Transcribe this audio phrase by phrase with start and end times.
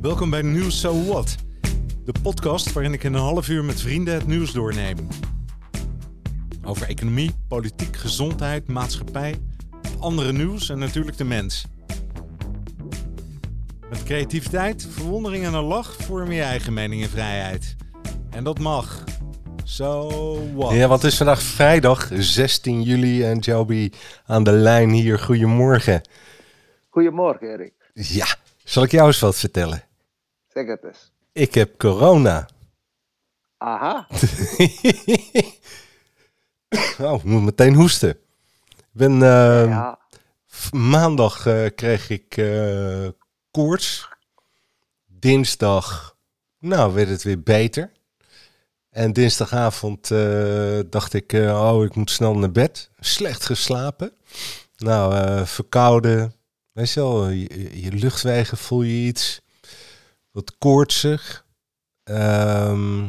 [0.00, 1.36] Welkom bij Nieuws So What,
[2.04, 4.96] de podcast waarin ik in een half uur met vrienden het nieuws doorneem.
[6.64, 9.34] Over economie, politiek, gezondheid, maatschappij,
[9.98, 11.66] andere nieuws en natuurlijk de mens.
[13.88, 17.76] Met creativiteit, verwondering en een lach vorm je eigen mening en vrijheid.
[18.30, 19.04] En dat mag.
[19.64, 20.08] So
[20.54, 20.72] what?
[20.72, 23.90] Ja, want het is vandaag vrijdag 16 juli en Joby
[24.26, 25.18] aan de lijn hier.
[25.18, 26.00] Goedemorgen.
[26.88, 27.79] Goedemorgen, Erik.
[27.92, 29.84] Ja, zal ik jou eens wat vertellen?
[30.48, 31.12] Zeg het eens.
[31.32, 32.48] Ik heb corona.
[33.56, 34.06] Aha.
[36.98, 38.10] oh, ik moet meteen hoesten.
[38.10, 39.98] Ik ben, eh, ja.
[40.70, 43.08] Maandag eh, kreeg ik eh,
[43.50, 44.08] koorts.
[45.06, 46.16] Dinsdag,
[46.58, 47.92] nou, werd het weer beter.
[48.90, 50.08] En dinsdagavond
[50.90, 52.90] dacht ik, oh, ik moet snel naar bed.
[53.00, 54.12] Slecht geslapen.
[54.76, 56.39] Nou, verkouden.
[56.72, 59.40] Weet je wel, je, je luchtwegen voel je iets.
[60.30, 61.44] Wat koortsig.
[62.04, 63.08] Ehm,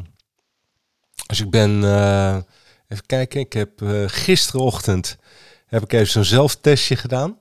[1.28, 2.38] dus ik ben, eh,
[2.88, 5.18] even kijken, ik heb eh, gisterenochtend
[5.66, 7.38] heb ik even zo'n zelftestje gedaan.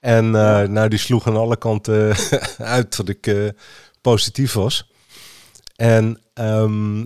[0.00, 2.16] En eh, nou, die sloeg aan alle kanten
[2.58, 3.48] uit dat ik eh,
[4.00, 4.90] positief was.
[5.76, 7.00] En ehm,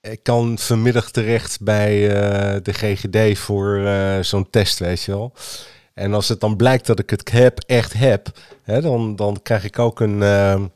[0.00, 5.32] ik kan vanmiddag terecht bij eh, de GGD voor eh, zo'n test, weet je wel.
[5.94, 8.28] En als het dan blijkt dat ik het heb, echt heb,
[8.62, 10.66] hè, dan, dan krijg ik ook een ehm,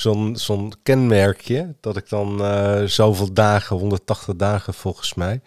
[0.00, 5.40] zo'n zo'n kenmerkje dat ik dan eh, zoveel dagen, 180 dagen volgens mij,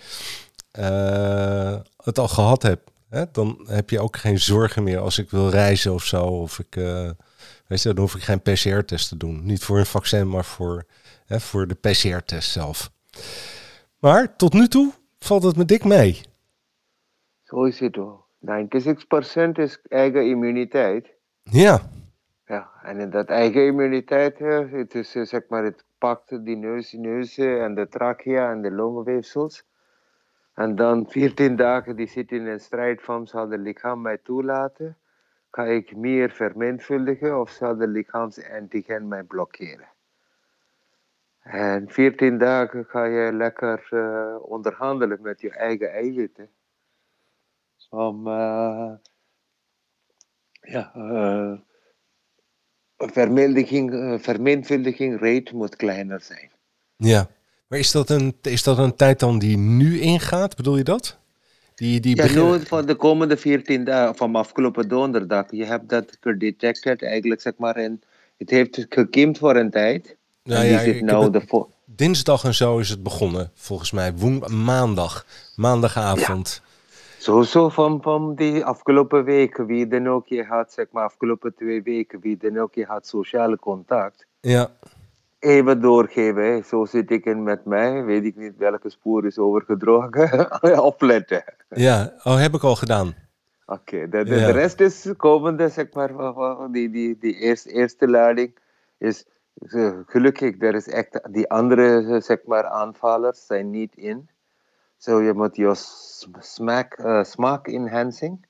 [0.71, 2.89] eh, het al gehad heb.
[3.09, 3.23] Hè?
[3.31, 6.23] Dan heb je ook geen zorgen meer als ik wil reizen of zo.
[6.23, 7.09] Of ik, eh,
[7.67, 9.45] weet je, dan hoef ik geen PCR-test te doen.
[9.45, 10.85] Niet voor een vaccin, maar voor,
[11.25, 12.91] hè, voor de PCR-test zelf.
[13.99, 16.21] Maar tot nu toe valt het me dik mee.
[17.43, 18.20] Zo is het hoor.
[18.42, 21.14] 96% is eigen immuniteit.
[21.44, 21.80] Ja,
[22.45, 24.39] Ja, en in dat eigen immuniteit,
[24.72, 28.72] het is eh, zeg maar, het pakt die neus, neus en de trachea en de
[28.72, 29.66] longenweefsels.
[30.53, 34.97] En dan 14 dagen die zit in een strijd van, zal het lichaam mij toelaten?
[35.51, 39.88] Ga ik meer vermenigvuldigen of zal de lichaamsantigen mij blokkeren?
[41.41, 46.50] En 14 dagen ga je lekker eh, onderhandelen met je eigen eiwitten.
[47.91, 48.91] Om eh,
[50.62, 51.52] ja, eh,
[52.97, 56.51] vermenigvuldiging, vermenigvuldiging rate moet kleiner zijn.
[56.97, 57.30] ja.
[57.68, 60.56] Maar is dat, een, is dat een tijd dan die nu ingaat?
[60.56, 61.18] Bedoel je dat?
[61.75, 65.90] Die, die Ja, begin- nu van de komende 14 dagen, van afgelopen donderdag, je hebt
[65.90, 68.01] dat gedetecteerd eigenlijk, zeg maar, en
[68.38, 70.16] het heeft gekimd voor een tijd.
[70.44, 74.13] Nou ja, zit nou de dinsdag en zo is het begonnen, volgens mij.
[74.13, 75.25] Woen, maandag,
[75.56, 76.62] maandagavond.
[77.21, 81.83] Sowieso van, van die afgelopen weken, wie dan ook je had, zeg maar, afgelopen twee
[81.83, 84.69] weken, wie dan ook je had sociale contact, Ja.
[85.39, 86.43] even doorgeven.
[86.43, 86.61] hè.
[86.61, 90.47] Zo zit ik in met mij, weet ik niet welke spoor is overgedrogen.
[90.91, 91.43] Opletten.
[91.69, 93.13] ja, oh, heb ik al gedaan.
[93.65, 94.45] Oké, de, de, Ja.
[94.45, 96.11] de rest is komende, zeg maar,
[96.71, 98.55] die, die, die eerste, eerste lading
[98.97, 104.29] is eh, gelukkig, er is echt, die andere, zeg maar, aanvallers zijn niet in.
[105.01, 108.45] Zo, je moet je sm- smaak, eh, smaak enhancing,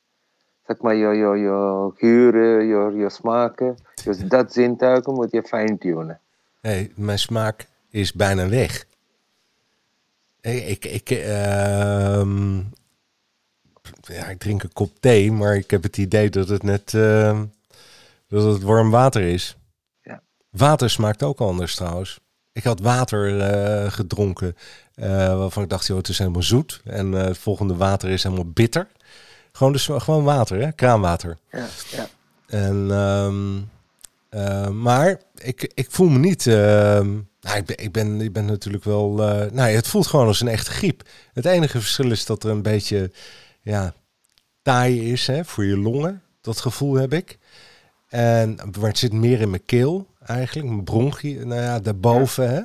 [0.68, 6.20] zeg maar, je, je, je geuren, je, je smaken, dus dat zintuigen moet je fine-tunen.
[6.62, 8.86] Hey, mijn smaak is bijna weg.
[10.42, 12.58] Hey, ik, ik, ehm,
[14.02, 17.46] ja, ik drink een kop thee, maar ik heb het idee dat het net ehm,
[18.28, 19.58] dat het warm water is.
[20.02, 20.22] Ja.
[20.50, 22.20] Water smaakt ook anders trouwens.
[22.54, 24.56] Ik had water eh, gedronken
[25.02, 26.82] eh, waarvan ik dacht, joh, het is helemaal zoet.
[26.84, 28.88] En eh, het volgende water is helemaal bitter.
[29.52, 30.72] Gewoon, dus, gewoon water, hè?
[30.72, 31.38] kraanwater.
[31.52, 32.08] Ja, ja.
[32.48, 33.58] En, ehm,
[34.30, 36.48] eh, maar ik, ik voel me niet.
[36.48, 37.10] ehm,
[37.42, 39.12] nou, ik, ben, ik, ben, ik ben natuurlijk wel.
[39.52, 41.04] nou, het voelt gewoon als een echte griep.
[41.34, 43.12] Het enige verschil is dat er een beetje.
[43.62, 43.94] Ja,
[44.62, 46.22] taai is hè, voor je longen.
[46.42, 47.38] Dat gevoel heb ik.
[48.08, 50.68] En, maar het zit meer in mijn keel eigenlijk.
[50.68, 52.50] Mijn bronchie, nou ja, daarboven.
[52.50, 52.62] Hè.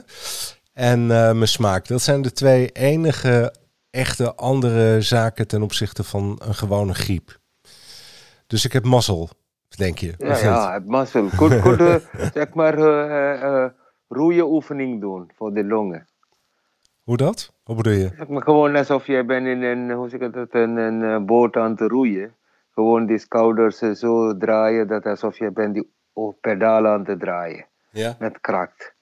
[0.73, 1.87] En eh, mijn smaak.
[1.87, 3.53] Dat zijn de twee enige
[3.91, 7.39] echte andere zaken ten opzichte van een gewone griep.
[8.47, 9.29] Dus ik heb mazzel,
[9.69, 10.15] denk je.
[10.19, 11.29] Ja, ja, het mazzel.
[11.41, 11.95] Goed, goed, eh,
[12.35, 13.71] zeg maar, eh, eh, eh,
[14.09, 16.07] roeien doen voor de longen.
[17.03, 17.53] Hoe dat?
[17.65, 18.11] Wat bedoel je?
[18.17, 21.57] Zeg maar gewoon alsof jij bent in een, hoe zeg ik dat, een, een boot
[21.57, 22.35] aan te roeien.
[22.71, 27.67] Gewoon die schouders zo draaien, dat alsof je bent die o- pedalen aan te draaien.
[27.91, 28.17] Ja.
[28.19, 28.95] Met kracht.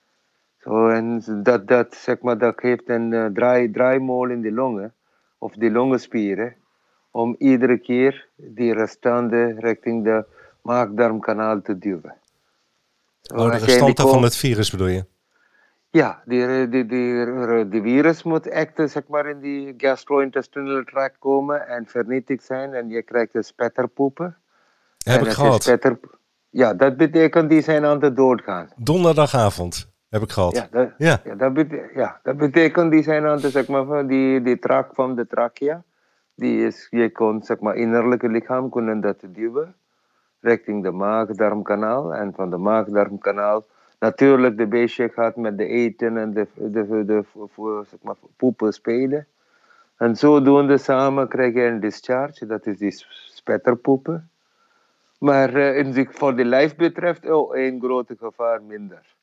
[0.59, 4.95] Zo, en dat, dat, zeg maar, dat geeft een eh, draai, draaimolen in de longen,
[5.39, 6.55] of de longenspieren,
[7.11, 10.25] om iedere keer die restante richting de
[10.63, 12.15] maag-darmkanaal te duwen.
[13.21, 15.05] Zo, Oh, de restanten van het virus bedoel je?
[15.91, 21.19] Ja, die, die, die, die virus moet echt eh, zeg maar, in die gastrointestinal tract
[21.19, 22.75] komen en vernietigd zijn.
[22.75, 24.37] En je krijgt de spetterpoepen.
[24.99, 25.63] Heb En ik gehad.
[25.63, 25.99] spetter-
[26.55, 28.69] Ja, dat betekent die zijn aan het doodgaan.
[28.77, 30.55] Donderdagavond heb ik gehad.
[30.55, 31.21] Ja, dat, Ja.
[31.25, 34.59] ja, dat, bete- ja, dat betekent die zijn aan het, zeg maar, van die, die
[34.59, 35.83] tract van de trachea.
[36.35, 39.75] Die is, je kon, zeg maar, innerlijke lichaam kunnen dat duwen.
[40.41, 42.15] Richting de maag-darmkanaal.
[42.15, 43.65] En van de maag-darmkanaal,
[43.99, 47.25] natuurlijk de beestje gaat met de eten en de, de, de, de,
[47.55, 49.27] voor, zeg maar, poepen spelen.
[49.97, 53.05] En zodoende samen krijg je een discharge, dat is die
[53.35, 54.29] spetterpoepen.
[55.19, 59.15] Maar eh, zich voor de lijf betreft, oh, één grote gevaar minder.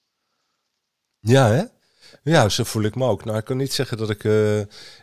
[1.19, 1.63] Ja, hè?
[2.23, 3.25] Ja, zo voel ik me ook.
[3.25, 4.23] Nou, ik kan niet zeggen dat ik...
[4.23, 4.57] eh,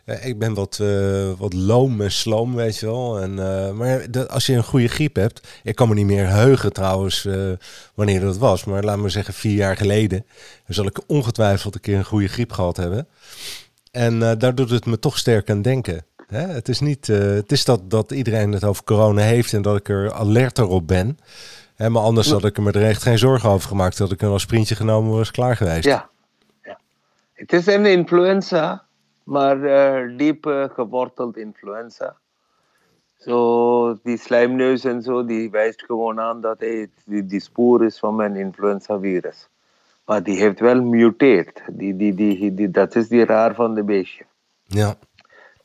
[0.04, 3.20] ja, ik ben wat, eh, wat loom en sloom, weet je wel.
[3.20, 5.60] En, eh, maar dat, als je een goede griep hebt...
[5.62, 7.52] Ik kan me niet meer heugen trouwens eh,
[7.94, 8.64] wanneer dat was.
[8.64, 10.26] Maar laat me zeggen vier jaar geleden...
[10.66, 13.08] Dan zal ik ongetwijfeld een keer een goede griep gehad hebben.
[13.90, 16.04] En eh, daar doet het me toch sterk aan denken.
[16.28, 16.46] Hè?
[16.46, 17.08] Het is niet...
[17.08, 19.52] eh, het is dat, dat iedereen het over corona heeft...
[19.52, 21.18] en dat ik er alerter op ben...
[21.78, 23.98] Hè, maar anders had ik er me er echt geen zorgen over gemaakt.
[23.98, 25.84] Dat ik een als sprintje genomen was klaar geweest.
[25.84, 26.08] Ja.
[26.62, 26.78] ja.
[27.32, 28.84] Het is een influenza,
[29.24, 32.16] maar eh, diep eh, geworteld influenza.
[33.18, 37.98] Zo, die slijmneus en zo, die wijst gewoon aan dat hey, die, die spoor is
[37.98, 39.48] van een influenzavirus.
[40.04, 41.62] Maar die heeft wel muteerd.
[41.70, 44.24] Die, die, die, die, dat is die raar van de beestje.
[44.66, 44.96] ja.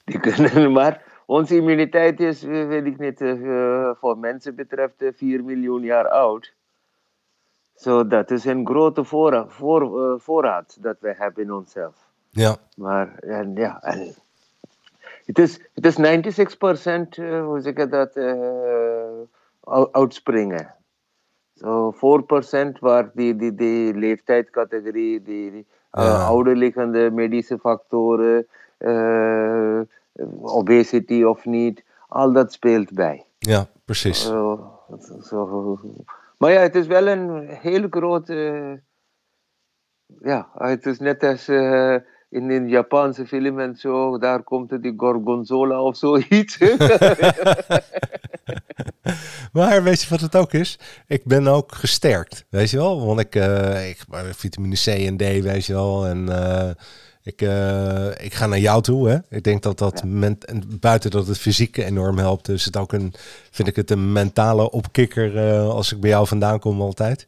[0.03, 5.09] Die kunnen, maar onze immuniteit is, eh, weet ik niet, eh, voor mensen betreft eh,
[5.15, 6.53] 4 miljoen jaar oud.
[7.75, 11.95] Zo, dat is een grote voorraad, voor, eh, voorraad dat wij hebben in onszelf.
[12.29, 12.55] ja.
[12.75, 14.13] Maar en, ja, en,
[15.25, 20.75] het is, het is 96% eh, hoe zeg ik dat, eh, uitspringen.
[21.53, 26.25] Zo 4% waar die, die, die leeftijdscategorie, die, die eh, Ja.
[26.25, 28.43] ouderliggende medische factoren, eh,
[30.41, 33.25] obesity of niet, al dat speelt bij.
[33.39, 34.25] Ja, precies.
[34.25, 34.71] Zo.
[36.37, 38.81] Maar ja, het is wel een heel grote.
[40.21, 41.95] Ja, het is net als eh,
[42.29, 46.57] in een Japanse film en zo, daar komt die Gorgonzola of zoiets.
[49.53, 50.79] Maar weet je wat het ook is?
[51.07, 53.05] Ik ben ook gesterkt, weet je wel?
[53.05, 53.97] Want ik, eh ik
[54.31, 56.05] vitamine C en D, weet je wel.
[56.05, 56.69] En eh,
[57.23, 59.17] ik, eh, ik ga naar jou toe, hè?
[59.29, 60.03] Ik denk dat dat
[60.79, 63.13] buiten dat het fysiek enorm helpt, is het ook een,
[63.51, 67.25] vind ik het een mentale opkikker eh, als ik bij jou vandaan kom altijd.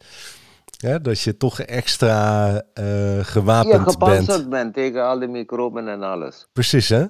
[0.77, 3.92] Ja, dat je toch extra eh, gewapend bent.
[3.92, 6.48] gepanzerd bent tegen al die microben en alles.
[6.53, 7.06] Precies, hè?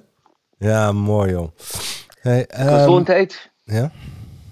[0.58, 1.48] Ja, mooi joh.
[2.20, 3.50] Hey, ehm, Gezondheid.
[3.64, 3.90] ja?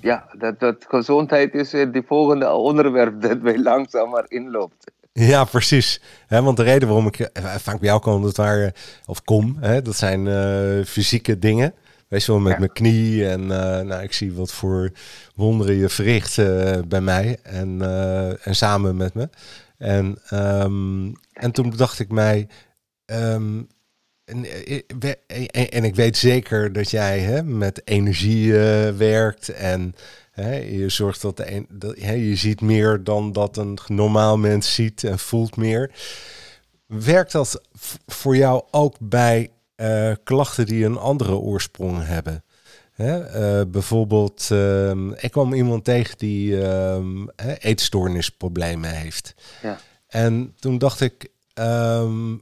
[0.00, 4.92] Ja, dat, dat gezondheid is het volgende onderwerp dat wij langzaam maar inloopt.
[5.18, 6.00] Ja, precies.
[6.28, 8.72] Want de reden waarom ik eh, vaak bij jou kom, dat waren,
[9.06, 11.74] of kom, dat zijn eh, fysieke dingen.
[12.08, 12.58] Weet je wel, met Ja.
[12.58, 14.90] mijn knie en eh, nou, ik zie wat voor
[15.34, 19.28] wonderen je verricht eh, bij mij en, eh, en samen met me.
[19.78, 22.48] En, ehm, en toen dacht ik mij,
[23.04, 23.62] ehm,
[24.24, 24.80] en, eh,
[25.26, 29.94] en, en ik weet zeker dat jij hè, met energie eh, werkt en
[30.34, 34.38] hè, je zorgt dat, de een, dat hè, je ziet meer dan dat een normaal
[34.38, 35.90] mens ziet en voelt meer.
[36.86, 37.60] Werkt dat
[38.06, 42.44] voor jou ook bij eh, klachten die een andere oorsprong hebben?
[42.92, 43.20] Hè?
[43.20, 47.26] eh, bijvoorbeeld, ehm, ik kwam iemand tegen die ehm,
[47.58, 49.34] eetstoornisproblemen heeft.
[49.62, 49.78] Ja.
[50.06, 52.32] En toen dacht ik, ehm,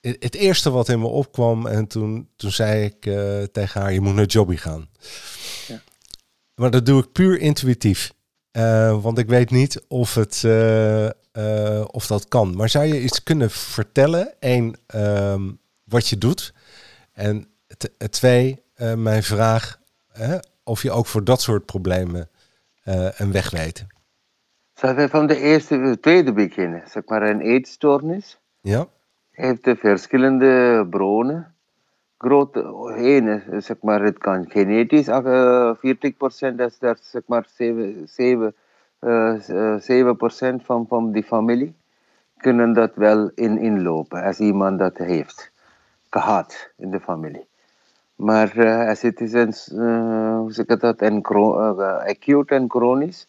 [0.00, 3.92] het het eerste wat in me opkwam, en toen, toen zei ik eh, tegen haar,
[3.92, 4.88] je moet naar Jobby gaan.
[5.66, 5.82] Ja.
[6.56, 8.12] Maar dat doe ik puur intuïtief.
[8.50, 12.56] Eh, want ik weet niet of, het, eh, eh, of dat kan.
[12.56, 14.34] Maar zou je iets kunnen vertellen?
[14.40, 15.52] Eén, ehm,
[15.84, 16.54] wat je doet.
[17.12, 17.48] En
[18.10, 18.64] twee,
[18.96, 19.80] mijn vraag,
[20.12, 22.28] hè, of je ook voor dat soort problemen
[23.16, 23.86] een weg weet.
[24.74, 26.82] Zullen we van de eerste, de tweede beginnen?
[26.88, 28.38] Zeg maar een eetstoornis.
[28.60, 28.88] Ja?
[29.36, 31.54] heeft er verschillende bronnen.
[32.18, 32.60] Grote,
[32.96, 38.54] ene, zeg maar, het kan genetisch, uh, 40% dat is dat, zeg maar, 7, 7,
[39.00, 41.74] uh, 7% van, van die familie
[42.36, 45.52] kunnen dat wel in, inlopen als iemand dat heeft
[46.10, 47.46] gehad in de familie.
[48.14, 49.54] Maar uh, als het is een,
[50.38, 53.28] hoe zeg ik dat, uh, acute en chronisch,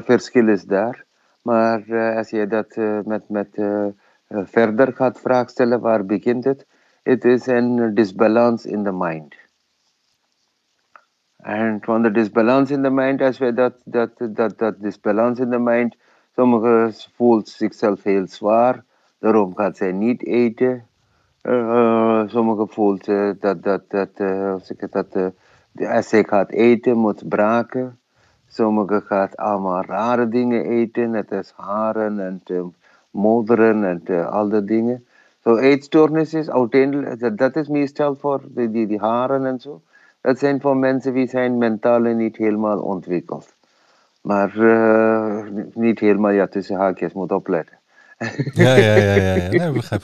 [0.00, 1.04] verschil is daar.
[1.42, 1.82] Maar
[2.16, 3.48] als je dat met, met
[4.28, 6.66] verder gaat vraag stellen, waar begint het?
[7.06, 9.34] Het is een disbalance in the mind.
[11.36, 15.50] En van de disbalance in the mind, als we dat, dat, dat, dat disbalance in
[15.50, 15.96] the mind
[16.34, 18.84] Sommigen voelt zichzelf heel zwaar,
[19.18, 20.86] daarom gaat zij niet eten.
[21.42, 23.04] Uh, sommigen voelt
[23.40, 24.54] dat, dat, dat, uh,
[24.90, 25.16] dat
[25.88, 27.98] als zij gaat eten, moet braken.
[28.46, 32.74] Sommigen gaat allemaal rare dingen eten, net als haren en
[33.10, 35.05] modderen en al dat dingen.
[35.46, 39.82] So, eetstoornis is uiteindelijk, dat, is meestal voor die, die, die haren en zo.
[40.20, 43.54] Dat zijn voor mensen die zijn mentaal niet helemaal ontwikkeld.
[44.22, 47.78] Maar uh, niet helemaal, ja, tussen haakjes moet opletten.
[48.52, 49.48] ja, ja, ja, ja, ja.
[49.48, 50.02] Nee, begrijp.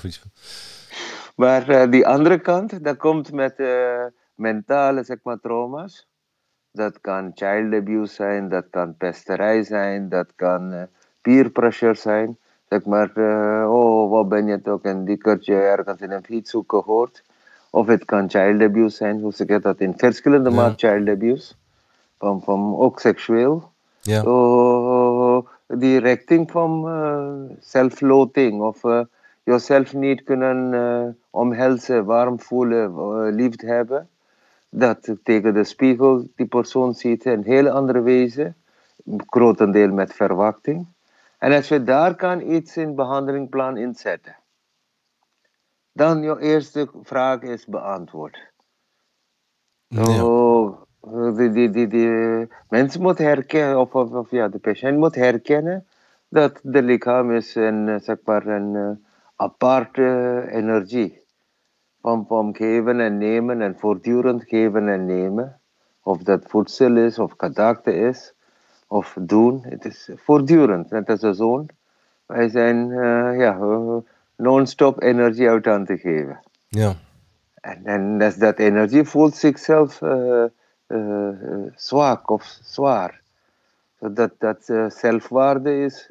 [1.36, 6.06] Maar uh, die andere kant, dat komt met uh, mentale zeg maar, trauma's.
[6.72, 10.88] Dat kan child abuse zijn, dat kan pesterij zijn, dat kan
[11.20, 12.38] peer pressure zijn.
[12.72, 13.10] Zeg maar,
[13.68, 17.22] oh, wat ben je toch een dikkertje ergens in een fietshoek gehoord.
[17.70, 20.56] Of het kan child abuse zijn, hoe zeg je dat, in verschillende ja.
[20.56, 21.54] maat child abuse.
[22.18, 23.70] Van, van ook seksueel.
[24.00, 24.22] Ja.
[24.22, 29.00] So, die richting van uh, self-loathing of uh,
[29.42, 34.08] jezelf niet kunnen uh, omhelzen, warm voelen, liefde hebben.
[34.68, 38.54] Dat tegen de spiegel die persoon ziet een heel andere wezen,
[39.26, 40.86] grotendeel met verwachting.
[41.42, 44.36] En als je daar kan iets in behandelingplan inzetten,
[45.92, 48.52] dan je eerste vraag is beantwoord.
[49.86, 50.24] Ja.
[50.24, 50.82] Oh,
[51.36, 55.86] die, die, die, die mensen moeten herkennen, of, of, of, ja, de patiënt moet herkennen
[56.28, 58.90] dat de lichaam is een, zeg maar, een uh,
[59.36, 61.24] aparte energie.
[62.00, 65.60] Van, van geven en nemen en voortdurend geven en nemen.
[66.02, 68.34] Of dat voedsel is, of gedachte is,
[68.92, 69.64] of doen.
[69.68, 71.68] Het is voortdurend, net als een zoon.
[72.26, 73.58] Wij zijn uh, ja,
[74.36, 76.40] non-stop energie uit aan te geven.
[76.68, 76.94] Ja.
[77.60, 80.44] En, en dat, dat energie voelt zichzelf uh,
[81.74, 83.20] zwak of zwaar.
[83.98, 86.08] Dat, dat zelfwaarde is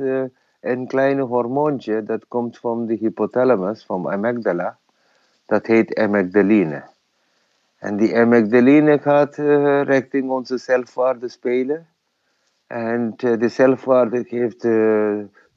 [0.60, 4.78] een kleine hormoontje dat komt van de hypothalamus, van amygdala.
[5.46, 6.84] Dat heet amygdaline.
[7.78, 9.36] En die amygdaline gaat
[9.88, 11.88] richting onze zelfwaarde spelen.
[12.72, 14.68] En de zelfwaarde geeft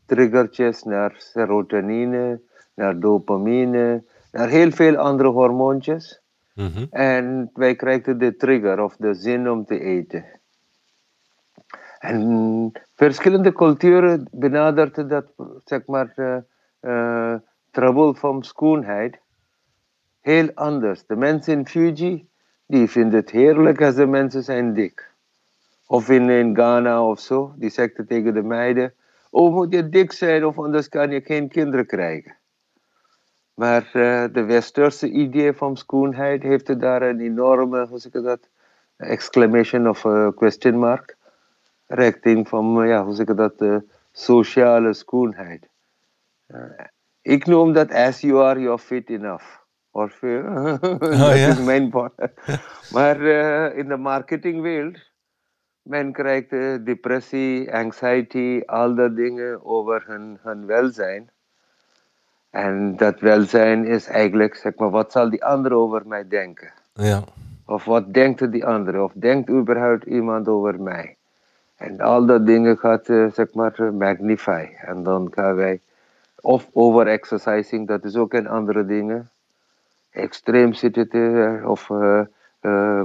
[0.07, 2.41] triggertjes naar serotonine,
[2.75, 6.23] naar dopamine, naar heel veel andere hormoontjes.
[6.55, 6.87] Mm -hmm.
[6.91, 10.25] En wij krijgen de trigger of de zin om te eten.
[11.99, 15.33] En verschillende culturen benaderden dat,
[15.65, 16.37] zeg maar, uh,
[16.81, 17.35] uh,
[17.71, 19.21] trouble van schoonheid
[20.21, 21.07] heel anders.
[21.07, 22.29] De mensen in Fiji,
[22.67, 25.14] die vinden het heerlijk als de mensen zijn dik.
[25.87, 28.95] Of in, in Ghana of zo, die zeggen tegen de meiden,
[29.31, 32.37] oh moet je dik zijn of anders kan je geen kinderen krijgen.
[33.55, 38.49] Maar uh, de westerse idee van schoonheid heeft daar een enorme, hoe zeg ik dat,
[38.97, 41.17] exclamation of uh, question mark.
[41.87, 45.69] Richting van, uh, ja, hoe zeg ik dat, sociale schoonheid.
[47.23, 49.45] ik noem dat as you are, you're fit enough.
[49.91, 51.49] Of, oh, dat ja?
[51.49, 51.91] is mijn
[52.95, 53.23] Maar
[53.77, 55.13] in de marketingwereld,
[55.85, 56.51] men krijgt
[56.85, 61.31] depressie, anxiety, al dat dingen over hun, hun welzijn.
[62.51, 66.73] En dat welzijn is eigenlijk, zeg maar, wat zal die ander over mij denken?
[66.93, 67.23] Ja.
[67.67, 69.03] Of wat denkt die andere?
[69.03, 71.17] Of denkt überhaupt iemand over mij?
[71.77, 74.69] En al dat dingen gaat, uh, zeg maar, magnify.
[74.81, 75.81] En dan gaan wij,
[76.41, 79.31] of over-exercising, dat is ook een andere dingen.
[80.11, 82.21] Extreem zitten te, of uh,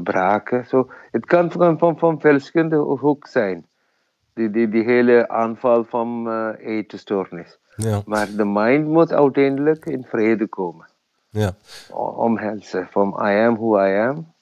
[0.03, 0.65] braken.
[0.65, 3.65] So, het kan van, van, van verschillende hoek zijn.
[4.33, 7.57] Die, die, die hele aanval van uh, etenstoornis.
[7.75, 8.01] Ja.
[8.05, 10.87] Maar de mind moet uiteindelijk in vrede komen.
[11.29, 11.55] Ja.
[12.15, 14.33] Omhelzen van I am who I am.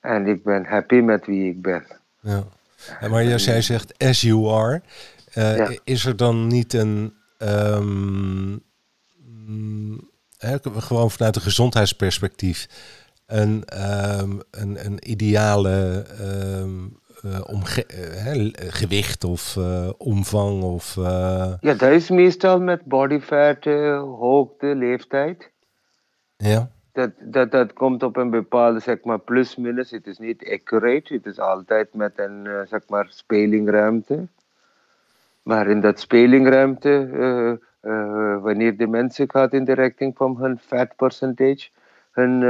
[0.00, 1.86] En ik ben happy met wie ik ben.
[2.20, 2.44] Ja.
[3.08, 4.82] maar als jij zegt as you are,
[5.34, 5.70] uh, ja.
[5.84, 7.14] is er dan niet een...
[7.38, 8.62] Um,
[10.38, 12.68] hè, gewoon vanuit een gezondheidsperspectief...
[13.26, 13.64] een,
[14.20, 16.04] um, een, een ideale...
[16.20, 20.94] Um, uh, omge uh, gewicht of uh, omvang of...
[20.94, 23.64] Ja, dat is meestal met body fat,
[24.18, 25.50] hoogte, leeftijd.
[26.36, 26.70] Ja.
[26.92, 29.90] Dat, dat, dat komt op een bepaalde, zeg maar, plus minus.
[29.90, 34.26] Het is niet accurate, het is altijd met een, zeg maar, spelingruimte.
[35.42, 37.58] Maar in dat spelingruimte,
[38.42, 41.68] wanneer de mensen gaat in de richting van hun fat percentage,
[42.12, 42.40] hun,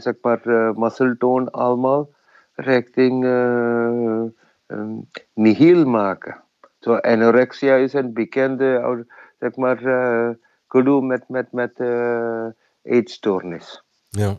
[0.00, 0.40] zeg maar,
[0.74, 2.08] muscle tone allemaal
[2.54, 4.22] richting uh,
[4.66, 6.42] um, nihil maken.
[6.78, 9.04] Zo, anorexia is een bekende,
[9.38, 9.78] zeg maar,
[10.68, 12.46] gedoe met, met, met uh,
[12.82, 13.82] eetstoornis.
[14.10, 14.36] Ja.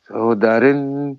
[0.00, 1.18] Zo, daarin,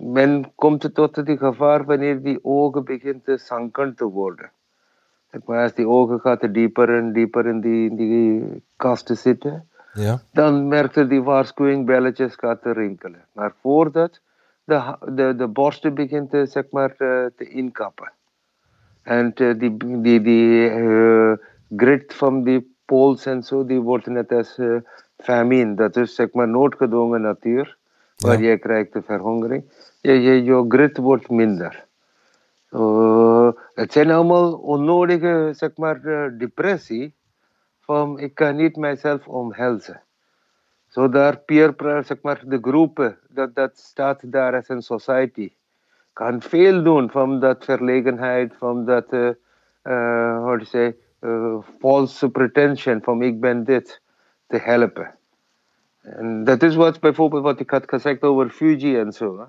[0.00, 4.50] men komt tot het gevaar wanneer die ogen begint te zanken te worden.
[5.30, 9.68] Zeg maar, als die ogen gaat dieper en dieper in die, in die kasten zitten,
[9.92, 10.20] Ja.
[10.32, 13.24] dan merkte die waarschuwingbelletjes gaat te rinkelen.
[13.32, 14.20] Maar voordat
[14.64, 18.12] de, de, de borsten begint te, zeg maar, eh, te inkappen.
[19.02, 21.32] En eh, die, die, die eh,
[21.76, 24.60] grit van die pols en zo, die wordt net als
[25.18, 25.74] famine.
[25.74, 27.76] Dat is zeg maar noodgedwongen natuur,
[28.16, 28.50] waar Ja.
[28.50, 29.64] je krijgt de verhongering.
[30.00, 31.86] Je, je, je grit wordt minder.
[33.74, 36.00] Het zijn allemaal onnodige, zeg maar,
[36.38, 37.14] depressie.
[37.88, 40.02] Van ik kan niet mijzelf omhelzen.
[40.88, 45.52] Zo daar peer, zeg maar, de groepen, dat, dat staat daar als een society.
[46.12, 49.30] Kan veel doen van dat verlegenheid, van dat, eh
[49.82, 54.02] eh, hoe say, eh, false pretension, van ik ben dit,
[54.46, 55.14] te helpen.
[56.02, 59.46] En dat is wat bijvoorbeeld wat ik had gezegd over Fuji en zo.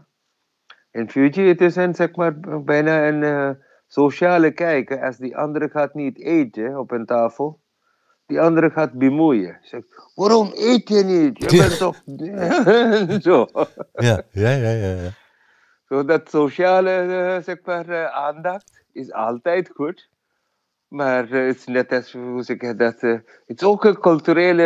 [0.91, 5.01] In Fuji, het is een, zeg maar, bijna een sociale kijken.
[5.01, 7.59] Als die andere gaat niet eten op een tafel,
[8.29, 9.57] die andere gaat bemoeien.
[9.61, 11.51] Zegt, waarom eet je niet?
[11.51, 12.01] Je bent toch...
[13.27, 13.47] zo.
[13.93, 14.93] Ja, ja, ja, ja.
[15.01, 15.09] ja.
[15.87, 20.09] Zo dat sociale eh, zeg maar, eh, aandacht is altijd goed.
[20.87, 24.63] Maar eh, het is net als, hoe zeg ik dat, het is ook een culturele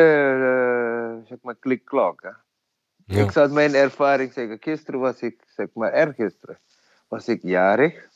[1.26, 2.22] zeg maar, klikklok.
[3.06, 3.24] Ja.
[3.24, 4.58] Ik zal mijn ervaring zeggen.
[4.60, 6.60] Gisteren was ik, zeg maar, ergisteren,
[7.08, 8.12] was ik jarig.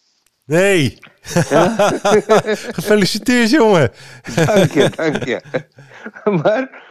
[0.47, 0.97] Nee!
[2.77, 3.91] Gefeliciteerd, jongen!
[4.35, 5.41] Dank je, dank je.
[6.43, 6.83] maar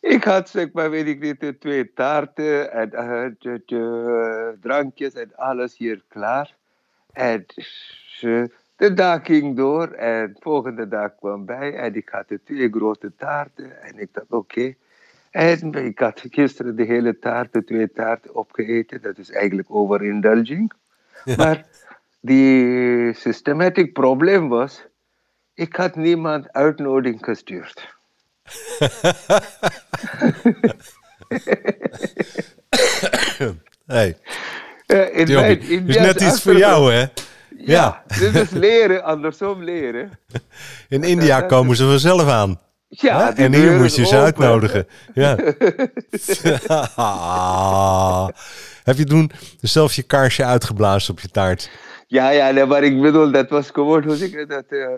[0.00, 6.02] ik had, zeg maar, weet ik niet, twee taarten en eh, drankjes en alles hier
[6.08, 6.54] klaar.
[7.12, 7.46] En
[8.76, 12.70] de dag ging door en de volgende dag kwam bij en ik had de twee
[12.70, 14.74] grote taarten en ik dacht, oké.
[15.30, 19.02] En ik had gisteren de hele taart, de twee taarten opgegeten.
[19.02, 20.72] Dat is eigenlijk overindulging.
[21.36, 21.66] Maar
[22.24, 24.82] die systematic probleem was,
[25.54, 27.92] ik had niemand uitnodiging gestuurd.
[33.86, 34.16] Hey,
[34.86, 37.04] Eh, in mijn Indiaanse net iets voor jou, hè?
[37.56, 40.18] Ja, dit is leren, andersom leren.
[40.88, 42.60] In India komen ze vanzelf aan.
[42.88, 44.24] Ja, en hier moet je ze open.
[44.24, 44.86] uitnodigen.
[45.14, 45.36] Ja.
[48.84, 51.70] Heb je toen zelf je kaarsje uitgeblazen op je taart?
[52.14, 54.94] Ja, ja, nee, maar ik bedoel, dat was gewoon, hoe zeg je dat, eh,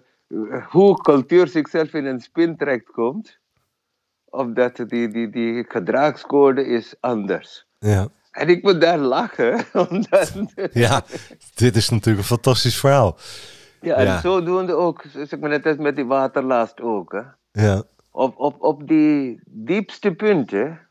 [0.71, 3.39] hoe cultuur zichzelf in een spin terecht komt.
[4.25, 7.67] Of dat die, die, die gedragscode is anders.
[7.79, 8.09] Ja.
[8.31, 10.33] En ik moet daar lachen, omdat...
[10.73, 11.03] ja,
[11.55, 13.17] dit is natuurlijk een fantastisch verhaal.
[13.81, 14.21] Ja, en Ja.
[14.21, 17.13] zodoende ook, zeg maar net als met die waterlast ook.
[17.13, 17.23] Hè.
[17.67, 20.89] Ja, Op, op, op die diepste punten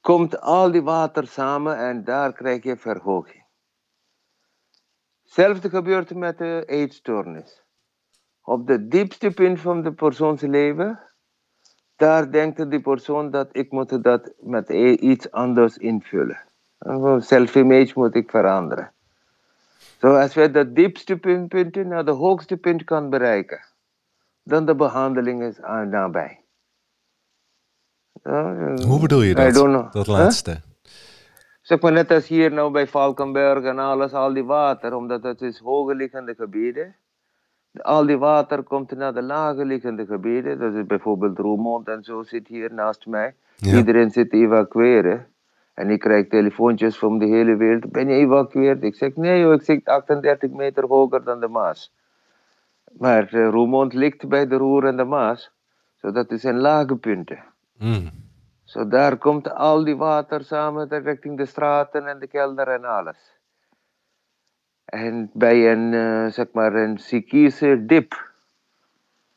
[0.00, 3.37] komt al die water samen en daar krijg je verhoging.
[5.28, 7.62] Hetzelfde gebeurt met de eetstoornis.
[8.42, 11.00] Op de diepste punt van de persoons leven,
[11.96, 16.40] daar denkt die persoon dat ik moet dat met i- iets anders invullen.
[17.18, 18.92] Self-image moet ik veranderen.
[19.98, 23.60] Zo, als wij dat diepste punt, punten naar de hoogste punt kan bereiken,
[24.42, 26.44] dan de behandeling is aan nabij.
[28.22, 29.44] Eh, hoe bedoel je dat?
[29.92, 30.16] Dat Huh?
[31.68, 35.40] Zeg maar net als hier nou bij Valkenberg en alles, al die water, omdat het
[35.40, 36.94] is hoge liggende gebieden.
[37.72, 40.58] Al die water komt naar de lage liggende gebieden.
[40.58, 43.34] Dat is bijvoorbeeld Roermond en zo zit hier naast mij.
[43.56, 43.76] Ja.
[43.76, 45.26] Iedereen zit te evacueren.
[45.74, 47.92] En ik krijg telefoontjes van de hele wereld.
[47.92, 48.82] Ben je geëvacueerd?
[48.82, 51.92] Ik zeg nee joh, ik zit 38 meter hoger dan de Maas.
[52.98, 55.50] Maar uh, Roermond ligt bij de Roer en de Maas.
[55.96, 57.44] Zo dat is een lage punten.
[57.78, 58.10] Mm.
[58.68, 63.38] Zo daar komt al die water samen richting de straten en de kelder en alles.
[64.84, 68.32] En bij een, eh, zeg maar, een psychische dip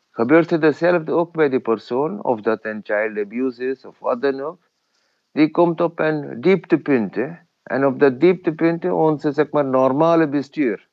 [0.09, 4.21] gebeurt het hetzelfde ook bij die persoon, of dat een child abuse is of wat
[4.21, 4.59] dan ook.
[5.31, 7.17] Die komt op een dieptepunt.
[7.63, 10.87] En op dat dieptepunt, onze zeg maar, normale bestuur,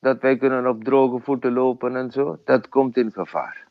[0.00, 3.69] dat wij kunnen op droge voeten lopen en zo, dat komt in gevaar.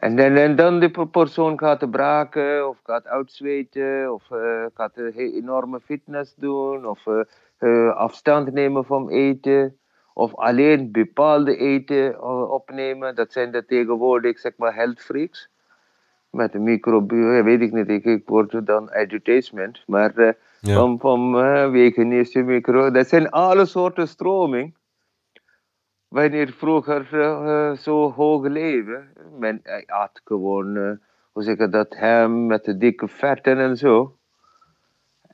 [0.00, 4.96] En, dan- en dan de per- persoon gaat braken, of gaat uitzweten, of eh, gaat
[5.16, 7.20] enorme fitness doen, of eh,
[7.58, 9.76] eh, afstand nemen van eten,
[10.14, 13.14] of alleen bepaalde eten opnemen.
[13.14, 15.48] Dat zijn de tegenwoordig, zeg maar, health freaks.
[16.30, 20.74] Met een microbiome, weet ik niet, ik, ik word dan advertisement, maar Ja.
[20.74, 21.32] van, van
[21.72, 24.74] veganische micro, dat zijn alle soorten stroming
[26.10, 30.92] wanneer vroeger eh, zo hoog leven, men eh, at gewoon, eh,
[31.32, 34.16] hoe zeg je dat, ham met de dikke vetten en zo.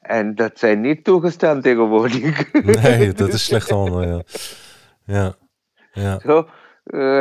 [0.00, 2.52] En dat zijn niet toegestaan tegenwoordig.
[2.82, 4.22] Nee, dat is slecht allemaal, ja.
[5.04, 5.34] Ja.
[5.92, 6.44] ja.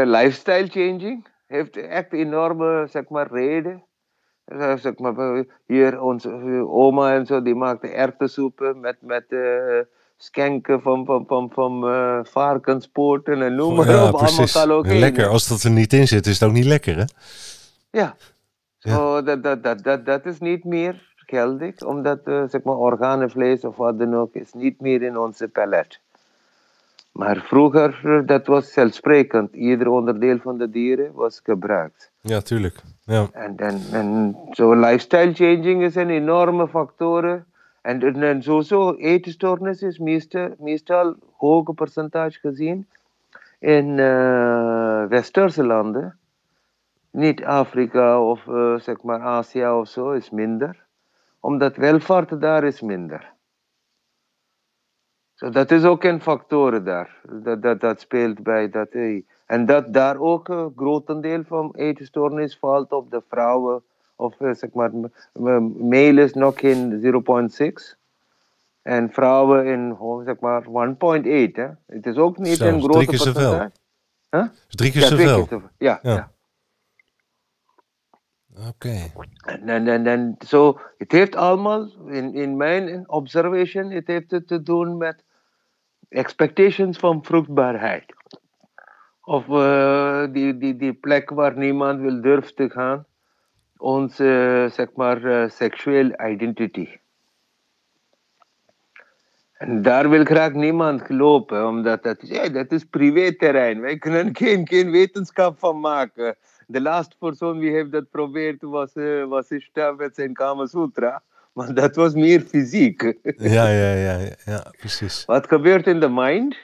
[0.04, 3.84] Lifestyle changing heeft echt enorme, zeg maar, reden.
[4.76, 6.30] Zeg maar, hier, onze
[6.68, 9.26] oma en zo, die maakte erwtensoepen met, met
[10.18, 14.16] skenken van, van, van, van eh, varkenspoten en noem maar ja, op.
[14.16, 15.00] Allemaal calorieën.
[15.00, 15.28] Lekker.
[15.28, 17.06] Als dat er niet in zit, is het ook niet lekker, hè?
[17.90, 18.16] Ja.
[18.80, 23.64] Zo, dat, dat, dat, dat, dat is niet meer geldig, omdat eh, zeg maar, organenvlees
[23.64, 26.00] of wat dan ook is niet meer in onze palet.
[27.12, 29.54] Maar vroeger, dat was zelfsprekend.
[29.54, 32.12] Ieder onderdeel van de dieren was gebruikt.
[32.22, 32.82] Ja, tuurlijk.
[33.04, 33.28] Ja.
[33.32, 36.68] En, en, en zo lifestyle changing is een enorme
[37.86, 40.00] En, en, en sowieso eetstoornis is
[40.58, 42.88] meestal, hoge percentage gezien
[43.60, 46.18] in eh, westerse landen.
[47.12, 50.86] Niet Afrika of eh, zeg maar Azië of zo is minder.
[51.40, 53.34] Omdat welvaart daar is minder.
[55.34, 57.20] So, dat is ook een factor daar.
[57.30, 58.90] Dat, dat, dat speelt bij dat.
[59.46, 63.84] En dat daar ook een grotendeel van eetstoornis valt op de vrouwen.
[64.16, 64.92] Of eh, zeg maar,
[65.78, 67.96] male is nog in 0,6.
[68.82, 70.68] En vrouwen in zeg maar 1,8.
[71.56, 71.68] hè.
[71.86, 73.72] Het is ook niet Zo, een grote drie percentage.
[74.30, 74.44] Huh?
[74.70, 75.26] Is drie keer Ja, zoveel.
[75.36, 75.70] keer zoveel.
[75.78, 76.14] Ja, Ja.
[76.14, 76.32] ja.
[78.70, 79.12] Oké.
[79.46, 84.48] En, en, en, en zo, het heeft allemaal, in, in mijn observation, het heeft het
[84.48, 85.24] te doen met
[86.10, 88.06] expectations van vruchtbaarheid.
[89.22, 93.06] Of eh, die, die, die plek waar niemand wil durven te gaan.
[93.86, 96.88] Onze, zeg maar, eh, seksuele identity.
[99.54, 103.82] En daar wil graag niemand lopen, omdat dat is, ja, dat is privéterrein.
[103.82, 106.36] Wij kunnen geen, geen wetenschap van maken.
[106.68, 111.24] De laatste persoon die heeft dat probeerd was, eh was Ishta met zijn Kama Sutra.
[111.54, 113.02] Maar dat was meer fysiek.
[113.38, 115.26] Ja, ja, ja, ja, ja, precies.
[115.26, 116.58] Wat gebeurt in de mind?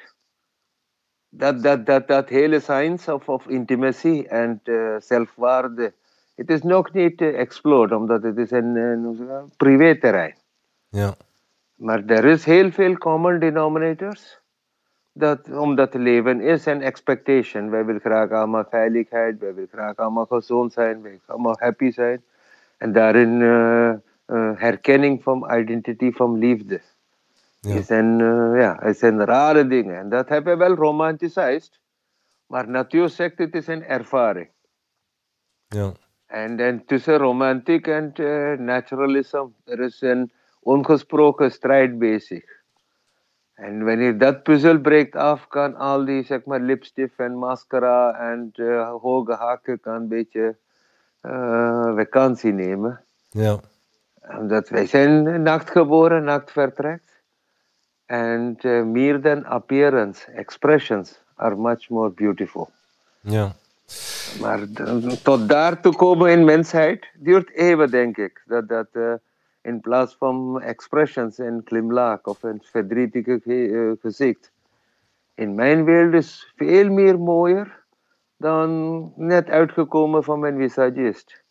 [1.29, 5.93] Dat, dat, dat, dat hele science of, of intimacy en eh, zelfwaarde.
[6.35, 10.35] Het is nog niet uh, explored, omdat het is een, een privéterrein.
[10.89, 11.13] Ja.
[11.75, 14.39] Maar er is heel veel common denominators.
[15.13, 17.69] Dat, omdat het leven is een expectation.
[17.69, 21.91] Wij willen graag allemaal veiligheid, wij willen graag allemaal gezond zijn, wij willen allemaal happy
[21.91, 22.23] zijn.
[22.77, 26.81] En daarin eh, eh, herkenning van identity, van liefde.
[27.59, 27.75] Ja.
[27.75, 29.97] Is een, eh, ja, is een rare dingen.
[29.97, 31.79] En dat hebben we wel romanticized.
[32.47, 34.49] Maar natuur zegt het is een ervaring.
[35.67, 35.91] Ja.
[36.31, 42.43] En, en tussen romantiek en eh, naturalism, er is een ongesproken strijd bezig.
[43.53, 48.51] En wanneer dat puzzel breekt af, kan al die zeg maar, lipstift en mascara en
[48.53, 50.55] eh, hoge hakken kan een beetje
[51.21, 53.03] eh, vakantie nemen.
[53.29, 53.59] Ja.
[54.37, 57.09] Omdat wij zijn nacht geboren, nacht vertrekt.
[58.05, 62.69] En uh, meer than appearance, expressions are much more beautiful.
[63.19, 63.55] Ja.
[64.41, 68.41] Maar d- tot daar te komen in mensheid duurt eeuwen, denk ik.
[68.45, 69.13] Dat, dat uh,
[69.61, 74.51] in plaats van expressions, een glimlach of een verdrietige ge uh, gezicht.
[75.35, 77.83] In mijn wereld is veel meer mooier
[78.37, 81.43] dan net uitgekomen van mijn visagist.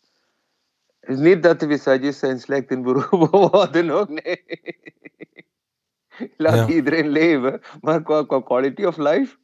[0.99, 4.43] Het is niet dat de visagist zijn slecht in beroep worden ook, nee.
[6.37, 6.75] Laat Ja.
[6.75, 9.37] iedereen leven, maar qua, qua quality of life.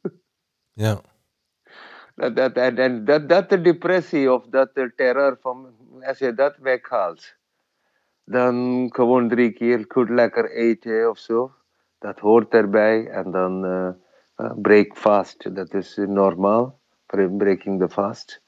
[0.72, 1.00] Ja.
[2.18, 6.56] Dat, en, en dat, dat de depressie of dat de terror van, als je dat
[6.56, 7.36] weghaalt,
[8.24, 11.52] dan gewoon drie keer goed lekker eten of zo.
[11.98, 13.08] Dat hoort erbij.
[13.08, 18.42] En dan uh, break fast, dat is normaal, bre- breaking the fast.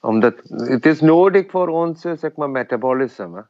[0.00, 3.46] Omdat het is nodig voor ons, eh, zeg maar, metabolisme.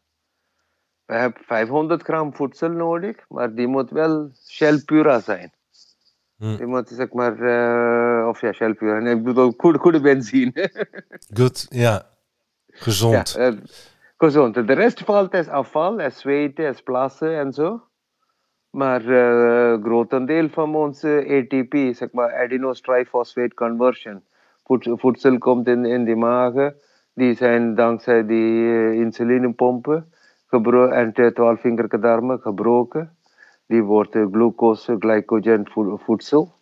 [1.05, 5.53] We hebben 500 gram voedsel nodig, maar die moet wel shell pura zijn.
[6.39, 6.57] Hm.
[6.57, 8.99] Die moet, zeg maar, eh, of ja, shell pura.
[8.99, 10.71] Nee, ik bedoel, goede, goede benzine.
[11.39, 12.03] Goed, ja.
[12.67, 13.33] Gezond.
[13.33, 13.57] Ja, eh,
[14.17, 14.55] gezond.
[14.55, 17.83] De rest valt als afval, als zweten, als plassen en zo.
[18.71, 24.23] Maar uh, grotendeel van onze ATP, zeg maar adenose-triphosphate conversion,
[24.65, 26.75] voed, voedsel komt in, in de magen.
[27.15, 30.13] Die zijn dankzij die uh, insulinepompen
[30.51, 33.17] en de twaalfvingerige darmen gebroken.
[33.67, 36.55] Die wordt uh, glucose, glycogen vo- voedsel.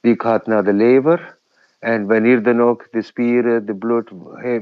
[0.00, 1.38] Die gaat naar de lever.
[1.78, 4.10] En wanneer dan ook de spieren, de bloed,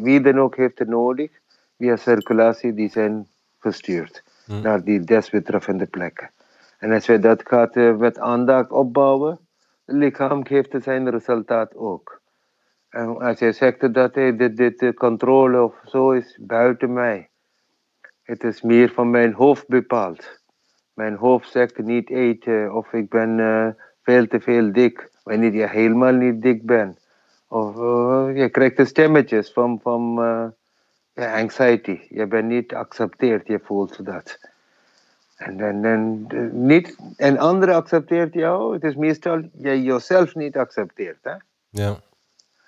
[0.00, 1.30] wie dan ook heeft het nodig,
[1.78, 3.26] via circulatie, die zijn
[3.58, 4.60] gestuurd Hm.
[4.62, 6.30] naar die desbetreffende plekken.
[6.78, 9.38] En als we dat gaat uh, met aandacht opbouwen,
[9.84, 12.20] het lichaam geeft zijn resultaat ook.
[12.88, 17.30] En als je zegt dat hey, dit, dit controle of zo is buiten mij,
[18.22, 20.39] het is meer van mijn hoofd bepaald.
[21.00, 23.66] Mijn hoofd zegt niet eten of ik ben uh,
[24.02, 25.10] veel te veel dik.
[25.22, 26.98] wanneer je helemaal niet dik bent.
[27.48, 30.46] Of uh, je krijgt de stemmetjes van, van uh,
[31.14, 32.00] ja, anxiety.
[32.08, 34.38] Je bent niet geaccepteerd, je voelt dat.
[35.36, 36.26] En, en, en,
[36.66, 38.74] niet, en anderen accepteert jou.
[38.74, 41.18] Het is meestal je jezelf niet accepteert.
[41.22, 41.34] Hè?
[41.68, 41.96] Ja.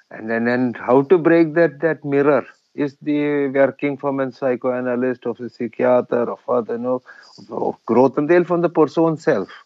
[0.09, 5.39] En en how to break that, that mirror is de werking van een psychoanalist of
[5.39, 7.03] een psychiater of wat dan ook.
[7.37, 9.65] Of, of grotendeel van de persoon zelf.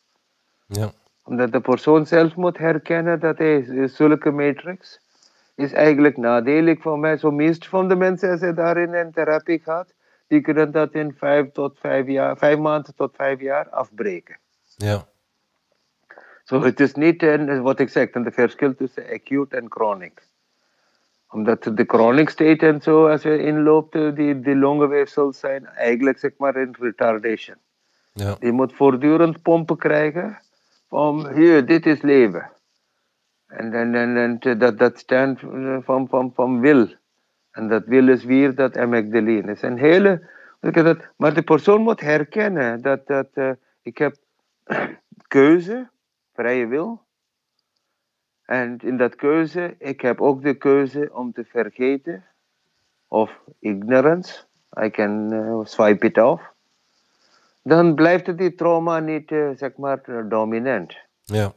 [0.67, 0.93] Ja.
[1.25, 5.01] Omdat de persoon zelf moet herkennen dat hij zulke matrix
[5.57, 7.17] is eigenlijk nadelig voor mij.
[7.17, 9.95] Zo meest van de mensen als ze daarin een therapie gaat,
[10.27, 14.39] die kunnen dat in vijf tot vijf jaar, vijf maanden tot vijf jaar afbreken.
[14.77, 15.07] Ja.
[16.45, 20.26] Zo, het is niet een, wat ik zeg, een verschil tussen acute en chronic.
[21.29, 26.31] Omdat de chronic state en zo, als je inloopt, die, die longenweefsels zijn eigenlijk zeg
[26.39, 27.57] maar in retardation.
[28.13, 28.37] Ja.
[28.41, 30.39] Je moet voortdurend pompen krijgen
[30.89, 32.51] van hier, dit is leven.
[33.47, 35.41] En, en, en, en dat, dat staat
[35.85, 36.89] van, van, van wil.
[37.51, 39.47] En dat wil is weer dat amygdaline.
[39.47, 40.35] Het is een hele...
[40.61, 43.51] Dat, maar de persoon moet herkennen dat, dat uh,
[43.83, 44.17] ik heb
[45.29, 45.89] keuze,
[46.35, 47.06] vrije wil.
[48.47, 52.25] En in dat keuze, ik heb ook de keuze om te vergeten.
[53.09, 54.43] Of ignorance.
[54.83, 56.43] I can uh, swipe it off.
[57.63, 60.97] Dan blijft die trauma niet, uh, zeg maar, dominant.
[61.25, 61.53] Ja.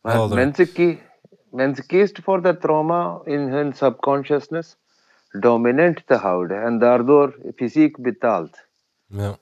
[0.00, 0.36] Maar Helder.
[0.36, 1.02] mensen, kie
[1.50, 4.76] mensen kiezen voor dat trauma in hun subconsciousness
[5.30, 8.64] dominant te houden en daardoor fysiek betaald.
[9.06, 9.36] Ja.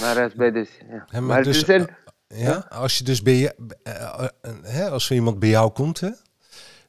[0.00, 0.68] Maar als bij de.
[1.10, 1.20] Ja.
[1.20, 1.88] Maar het dus, is een,
[2.28, 4.28] Ja, als je dus bij je, eh, eh,
[4.62, 6.10] hè, als er iemand bij jou komt, hè,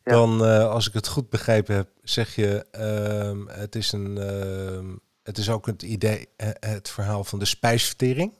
[0.03, 4.95] dan, eh, als ik het goed begrepen heb, zeg je, ehm, het is een, ehm,
[5.23, 6.27] het is ook het idee,
[6.59, 8.33] het verhaal van de spijsvertering,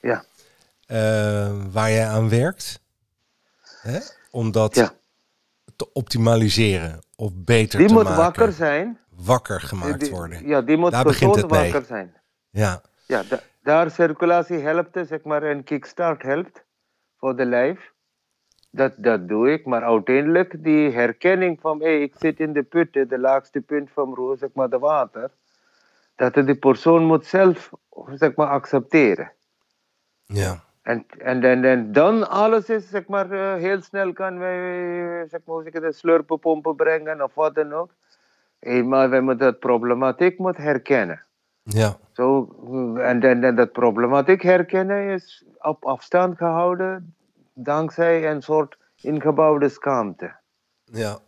[0.00, 0.24] ja,
[0.86, 2.80] ehm, waar je aan werkt,
[3.80, 3.98] hè,
[4.30, 4.92] om dat ja.
[5.76, 8.98] te optimaliseren of beter Die te moet maken, wakker zijn.
[9.10, 10.46] wakker gemaakt Die- worden.
[10.46, 11.62] Ja, die moet Daar begint het mee.
[11.62, 12.14] wakker zijn.
[12.50, 16.64] Ja, Ja, da- daar circulatie helpt, zeg maar, een kickstart helpt
[17.18, 17.92] voor de lijf.
[18.70, 22.94] Dat, dat doe ik, maar uiteindelijk die herkenning van, hé, ik zit in de put,
[22.94, 25.30] hè, de laagste punt van roer, zeg maar, de water.
[26.16, 27.70] Dat de persoon moet zelf,
[28.14, 29.32] zeg maar, accepteren.
[30.24, 35.26] ja, En, en, en, en dan alles is, zeg maar, eh, heel snel kan wij,
[35.28, 37.90] zeg maar, ik het, slurpenpompen brengen of wat dan ook.
[38.58, 41.27] Eh, Maar wij moeten dat problematiek moet herkennen.
[41.68, 42.48] Ja, Zo,
[42.98, 47.14] en, en, en dat problematiek herkennen is op afstand gehouden
[47.54, 50.36] dankzij een soort ingebouwde schaamte.
[50.84, 51.18] ja,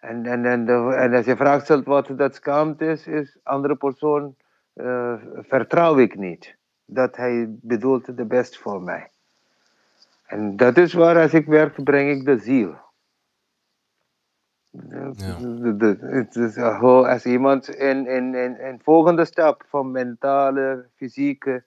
[0.00, 3.76] En, en, en, de- en als je vraagt stelt wat dat schaamte is, is andere
[3.76, 4.36] persoon
[4.74, 6.56] eh, vertrouw ik niet.
[6.86, 9.10] Dat hij bedoelt de best voor mij.
[10.26, 12.76] En dat is waar als ik werk, breng ik de ziel.
[15.16, 15.34] Ja.
[17.12, 21.64] Als iemand een, een, een, een volgende stap van mentale, fysieke,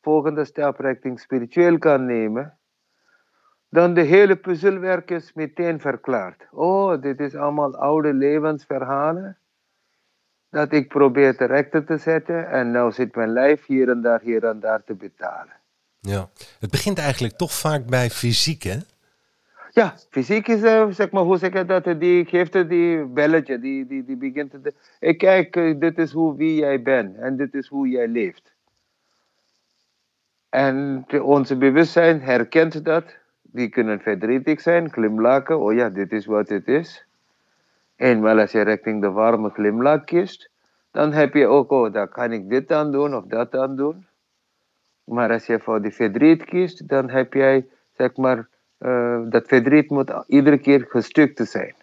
[0.00, 2.58] volgende stap richting spiritueel kan nemen,
[3.68, 6.46] dan de hele puzzelwerk is meteen verklaard.
[6.50, 9.38] Oh, dit is allemaal oude levensverhalen
[10.50, 14.20] dat ik probeer te rechten te zetten en nou zit mijn lijf hier en daar,
[14.20, 15.54] hier en daar te betalen.
[16.00, 16.28] ja.
[16.60, 18.78] Het begint eigenlijk toch vaak bij fysiek, hè?
[19.72, 23.86] Ja, fysiek is, eh, zeg maar, hoe zeg je dat, die geeft die belletje, die,
[23.86, 24.74] die, die begint te...
[25.00, 28.52] Ik kijk, eh, dit is hoe wie jij bent en dit is hoe jij leeft.
[30.48, 33.18] En onze bewustzijn herkent dat.
[33.42, 37.06] Die kunnen verdrietig zijn, glimlachen, oh ja, dit is wat het is.
[37.96, 40.50] Eenmaal als je richting de warme glimlach kiest,
[40.90, 44.06] dan heb je ook, oh, daar kan ik dit aan doen of dat aan doen.
[45.04, 48.48] Maar als je voor die verdriet kiest, dan heb jij, zeg maar,
[49.28, 51.74] dat verdriet moet iedere keer gestukt te zijn.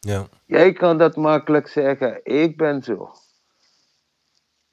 [0.00, 3.12] Ja, Jij kan dat makkelijk zeggen, ik ben zo.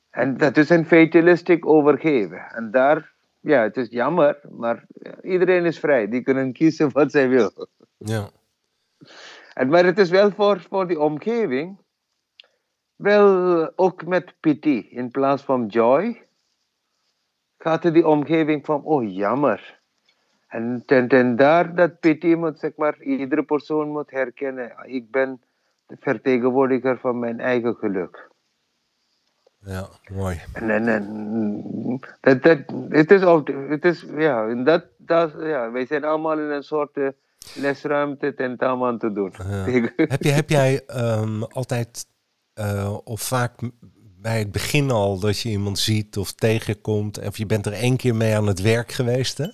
[0.10, 2.40] En dat is een fatalistic overgeven.
[2.40, 4.86] En daar, ja, het is jammer, maar
[5.22, 6.08] iedereen is vrij.
[6.08, 7.68] Die kunnen kiezen wat zij wil.
[7.98, 8.30] ja,
[9.54, 11.78] En, maar het is wel voor, voor die omgeving,
[12.96, 14.88] wel ook met pity.
[14.90, 16.28] In plaats van joy,
[17.58, 19.81] gaat die omgeving van, oh jammer.
[20.52, 24.74] En, en, en daar dat pity moet, zeg maar, iedere persoon moet herkennen.
[24.84, 25.42] Ik ben
[25.86, 28.30] de vertegenwoordiger van mijn eigen geluk.
[29.60, 30.42] ja, mooi.
[30.54, 32.58] En, en, en dat, dat,
[32.90, 33.22] het is
[33.70, 37.08] het is, ja, dat, dat, ja, wij zijn allemaal in een soort eh,
[37.56, 39.34] lesruimte tentamen te doen.
[39.38, 39.46] Ja.
[39.96, 42.06] Heb, je, heb jij ehm, altijd
[42.54, 43.54] eh, of vaak
[44.22, 47.98] bij het begin al dat je iemand ziet of tegenkomt, of je bent er één
[47.98, 49.48] keer mee aan het werk geweest, hè?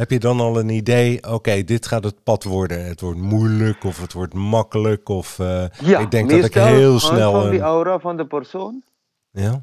[0.00, 2.84] Heb je dan al een idee, oké, dit gaat het pad worden.
[2.84, 5.08] Het wordt moeilijk of het wordt makkelijk.
[5.08, 7.32] Of uh, ja, ik denk dat ik heel snel...
[7.32, 8.82] van die aura van de persoon.
[9.30, 9.62] Ja.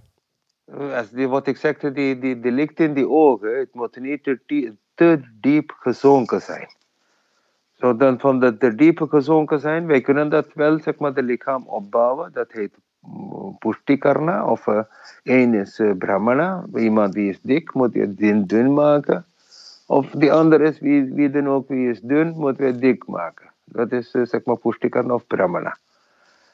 [0.96, 4.24] Als die, wat ik zeg, die, die, die licht in die ogen, het moet niet
[4.24, 6.68] te, te diep gezonken zijn.
[7.74, 11.24] Zo dan van de, de diepe gezonken zijn, wij kunnen dat wel, zeg maar, de
[11.24, 12.30] lichaam opbouwen.
[12.34, 12.74] Dat heet
[13.60, 14.80] Pushtikarna, of uh,
[15.24, 19.26] één is uh, Brahmana, iemand die is dik, moet je dun, dun maken.
[19.88, 23.54] Of die andere is, wie, wie dan ook, wie is dun, moeten we dik maken.
[23.64, 25.78] Dat is, uh, zeg maar, Pushtikarna of Brahmana.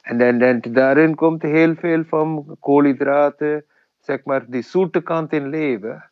[0.02, 3.64] En dan, dan, daarin komt heel veel van koolhydraten,
[4.00, 6.10] zeg maar, die zoete kant in leven.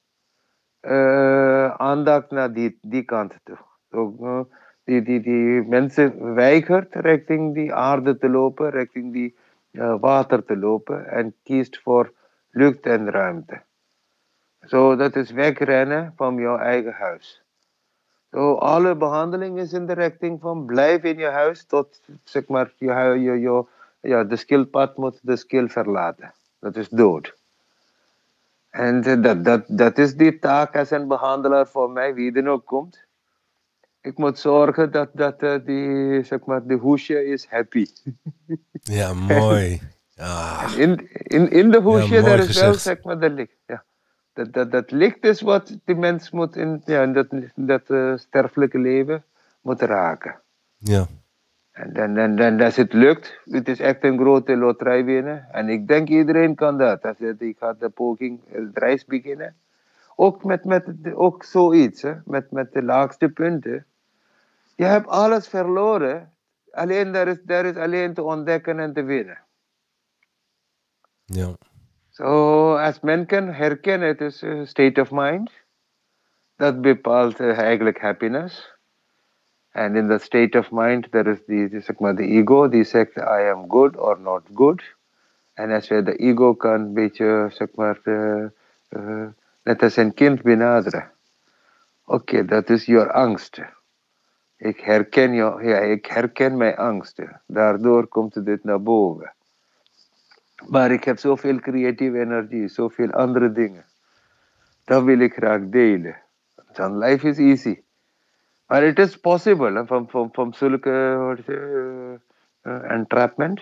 [1.77, 3.59] aandacht naar die, die kant toe.
[3.91, 4.49] So,
[4.85, 9.35] die, die, die mensen weigert richting die aarde te lopen, richting die
[9.73, 12.13] uh, water te lopen en kiest voor
[12.51, 13.63] lucht en ruimte.
[14.66, 17.42] Zo, dat is wegrennen van jouw eigen huis.
[18.31, 22.72] Zo, alle behandeling is in de richting van blijf in je huis tot, zeg maar,
[22.77, 23.64] je, je, je,
[24.01, 26.33] ja, de skillpad moet de skill verlaten.
[26.59, 27.37] Dat is dood.
[28.70, 32.66] En dat, dat, dat is die taak als een behandelaar voor mij, wie er ook
[32.66, 33.07] komt
[34.03, 37.87] ik moet zorgen dat, dat uh, die, zeg maar, de hoesje is happy.
[38.83, 39.81] ja, mooi.
[40.16, 40.72] Ah.
[40.77, 43.57] In, in, in de hoesje, ja, daar is wel, zeg maar, de licht.
[43.66, 43.85] Ja.
[44.33, 48.16] Dat, dat, dat licht is wat die mens moet in, ja, in dat, dat uh,
[48.16, 49.25] sterfelijke leven
[49.61, 50.40] moet raken.
[50.77, 51.07] Ja.
[51.73, 55.49] En dan, dan, dan, als het lukt, het is echt een grote loterij winnen.
[55.53, 57.05] En ik denk iedereen kan dat.
[57.05, 59.57] Als die gaat de poging, het reis beginnen.
[60.16, 62.14] Ook met, met ook zoiets, hè?
[62.25, 63.87] Met, met de laagste punten
[64.77, 66.33] je hebt alles verloren.
[66.71, 69.38] Alleen daar is, daar is alleen te ontdekken en te winnen.
[71.25, 71.57] Ja.
[72.12, 75.51] Zo, als men kan herkennen, het is een state of mind.
[76.57, 78.77] Dat bepaalt uh, eigenlijk happiness.
[79.70, 83.48] En in that state of mind, there is the, maar, the ego, die zegt, I
[83.53, 84.94] am good or not good.
[85.55, 88.44] En als je de ego kan een beetje, zeg maar, uh,
[88.90, 89.27] uh,
[89.62, 90.14] net als een
[92.05, 93.61] okay, dat is je angst.
[94.57, 97.40] Ik herken, jou, ja, ik herken mijn angsten.
[97.46, 99.33] Daardoor komt dit naar boven.
[100.68, 103.85] Maar ik heb zoveel creatieve energie, zoveel andere dingen.
[104.85, 106.16] Dat wil ik graag delen.
[106.72, 107.83] Dan life is easy.
[108.66, 110.90] Maar het is possible van, van, van zulke
[112.62, 113.61] uh, entrapment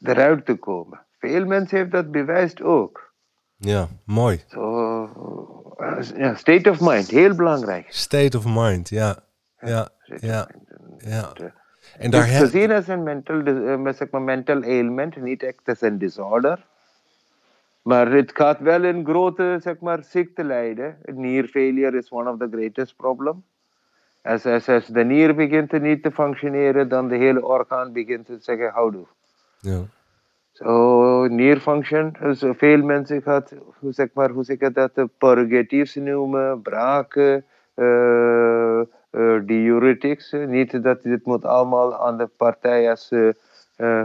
[0.00, 1.00] eruit te komen.
[1.18, 3.12] Veel mensen hebben dat bewijst ook.
[3.56, 4.42] Ja, mooi.
[4.46, 5.02] So,
[5.78, 7.86] uh, ja, state of mind, heel belangrijk.
[7.88, 9.18] State of mind, ja.
[9.60, 10.48] Ja, ja,
[10.98, 11.32] ja.
[11.98, 13.42] En daar het is gezien als een mental,
[13.94, 16.66] zeg maar mental ailment, niet echt als een disorder.
[17.82, 20.96] Maar het gaat wel een grote zeg maar, ziekte leiden.
[21.04, 23.42] Nierfailure is one of the greatest problems.
[24.22, 28.36] Als, als, als de nier begint niet te functioneren, dan de hele orgaan begint te
[28.40, 29.06] zeggen houdoe.
[29.60, 29.80] Ja.
[30.52, 36.62] So, nierfunction, dus veel mensen gaat, hoe zeg maar, hoe zeg ik dat, purgatives noemen,
[36.62, 38.80] braken, uh,
[39.44, 40.32] diuretics.
[40.32, 43.30] Niet dat dit moet allemaal aan de partij als uh,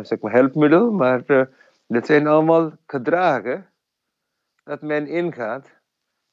[0.02, 1.48] zeg maar helpmiddel, maar
[1.88, 3.70] dit zijn allemaal gedragen
[4.64, 5.70] dat men ingaat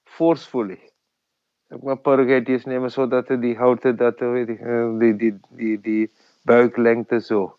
[0.05, 0.91] forcefully.
[1.69, 6.13] Zeg maar purgatives nemen zodat die houten, dat, die, die, die, die
[6.43, 7.59] buiklengte zo.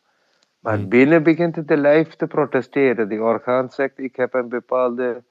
[0.60, 0.89] Maar hmm.
[0.89, 3.10] binnen begint de lijf te protesteren.
[3.10, 5.23] Die orgaan zegt, ik heb een bepaalde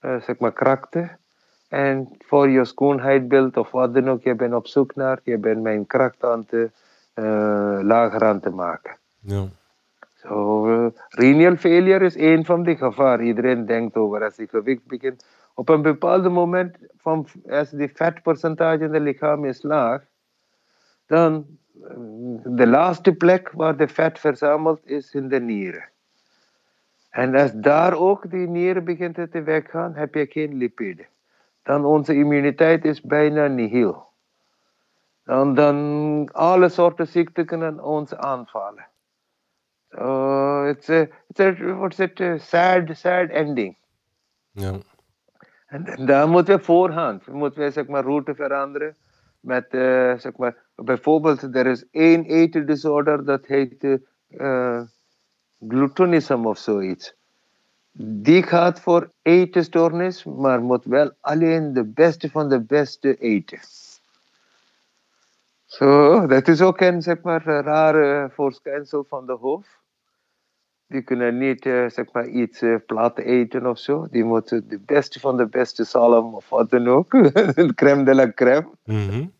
[0.00, 1.18] uh, zeg maar, krachten.
[1.74, 5.62] En voor je schoonheidbeeld of wat dan ook, je bent op zoek naar, je bent
[5.62, 6.70] mijn kracht aan te,
[7.14, 8.96] uh, lager aan te maken.
[9.20, 9.44] Ja.
[10.14, 13.26] So, uh, renal failure is een van de gevaren.
[13.26, 15.26] Iedereen denkt over als je gewicht begint.
[15.54, 20.02] Op een bepaald moment, van, als die vetpercentage in het lichaam is laag,
[21.06, 21.88] dan uh,
[22.44, 25.88] de laatste plek waar de vet verzameld is in de nieren.
[27.10, 31.06] En als daar ook die nieren begint te weggaan, heb je geen lipiden
[31.64, 34.06] dan onze immuniteit is bijna nihil.
[35.24, 38.86] Dan, dan alle soorten ziekten kunnen ons aanvallen.
[39.88, 43.76] So it's a, it's a, what's it, a sad, sad ending.
[44.50, 44.72] Ja.
[45.66, 48.96] En daar moeten we voorhand, moeten we zeg maar route veranderen.
[49.40, 54.82] Met, uh, zeg maar, bijvoorbeeld, er is één etendisorder dat heet uh,
[56.44, 57.16] of zoiets
[57.96, 63.58] die gaat voor etenstoornis, maar moet wel alleen de beste van de beste eten.
[65.64, 69.82] Zo, dat is ook een zeg maar, rare verschijnsel van de hoofd.
[70.86, 74.06] Die kunnen niet uh, zeg maar, iets uh, plat eten of zo.
[74.10, 77.10] Die moeten de beste van de beste salm of wat dan ook.
[77.74, 78.68] crème de la crème.
[78.84, 79.32] Mm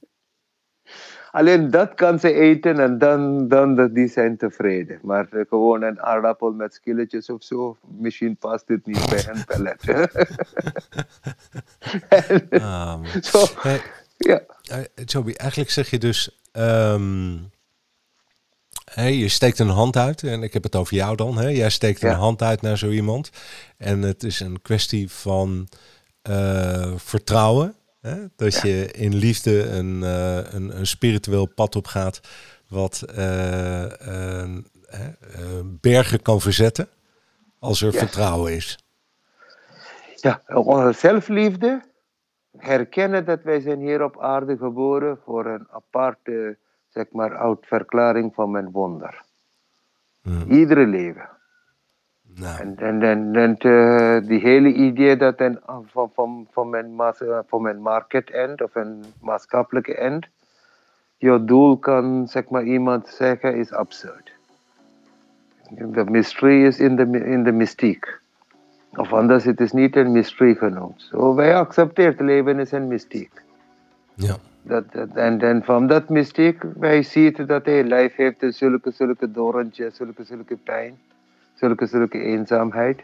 [1.34, 4.98] Alleen dat kan ze eten en dan, dan dat die zijn tevreden.
[5.02, 9.76] Maar gewoon een aardappel met skilletjes of zo, misschien past het niet bij man.
[13.22, 13.80] zo, Hey,
[14.16, 14.40] ja.
[14.68, 16.40] eh, Joby, eigenlijk zeg je dus...
[16.52, 17.36] ehm,
[18.84, 21.38] hè, je steekt een hand uit, en ik heb het over jou dan.
[21.38, 21.48] Hè?
[21.48, 23.30] Jij steekt een hand uit naar zo iemand.
[23.76, 25.68] En het is een kwestie van
[26.22, 27.74] eh, vertrouwen.
[28.04, 28.24] Hè?
[28.36, 32.20] Dat je in liefde een, eh, een, een spiritueel pad op gaat...
[32.68, 34.50] wat eh, eh,
[35.80, 36.88] bergen kan verzetten
[37.58, 37.98] als er Ja.
[37.98, 38.78] vertrouwen is.
[40.14, 41.82] Ja, onze zelfliefde.
[42.56, 46.56] Herkennen dat wij zijn hier op aarde geboren voor een aparte,
[46.88, 49.22] zeg maar, uitverklaring van mijn wonder.
[50.22, 50.50] Hmm.
[50.50, 51.28] Iedere leven.
[52.36, 56.94] Nou, En, en, en, en eh, die hele idee dat een, van, van, van, mijn,
[56.94, 60.26] maas- eh, van mijn market end of een maatschappelijke end,
[61.16, 64.32] jouw doel kan, zeg maar, iemand zeggen, is absurd.
[65.70, 68.18] De mystery is in de, in de mystiek.
[68.96, 71.02] Of anders, het is niet een mystery genoemd.
[71.10, 73.42] Zo, wij accepteren leven is een mystiek.
[74.14, 74.36] ja.
[74.66, 78.90] Dat, dat, en, en van dat mystiek, wij zien dat hey, lijf heeft dus zulke,
[78.90, 80.98] zulke dorentjes, zulke, zulke pijn,
[81.54, 83.02] zulke, zulke eenzaamheid.